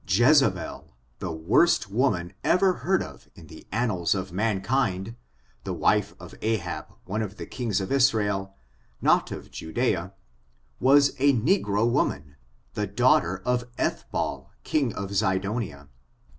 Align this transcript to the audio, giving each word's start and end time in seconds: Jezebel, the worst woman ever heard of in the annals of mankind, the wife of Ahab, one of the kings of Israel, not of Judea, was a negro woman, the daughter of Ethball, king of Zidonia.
Jezebel, 0.07 0.95
the 1.19 1.31
worst 1.31 1.91
woman 1.91 2.33
ever 2.43 2.73
heard 2.81 3.03
of 3.03 3.29
in 3.35 3.45
the 3.45 3.67
annals 3.71 4.15
of 4.15 4.31
mankind, 4.31 5.15
the 5.63 5.75
wife 5.75 6.15
of 6.19 6.33
Ahab, 6.41 6.87
one 7.05 7.21
of 7.21 7.37
the 7.37 7.45
kings 7.45 7.79
of 7.79 7.91
Israel, 7.91 8.55
not 8.99 9.31
of 9.31 9.51
Judea, 9.51 10.13
was 10.79 11.09
a 11.19 11.33
negro 11.35 11.87
woman, 11.87 12.35
the 12.73 12.87
daughter 12.87 13.43
of 13.45 13.71
Ethball, 13.75 14.47
king 14.63 14.91
of 14.95 15.11
Zidonia. 15.13 15.87